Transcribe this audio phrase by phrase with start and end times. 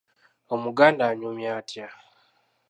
[0.53, 1.87] Omuganda anyumya atya?